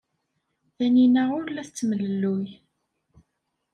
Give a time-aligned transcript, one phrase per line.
[0.77, 2.45] Tanina ur la tettemlelluy.